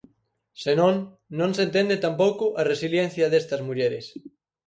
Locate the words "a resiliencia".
2.59-3.25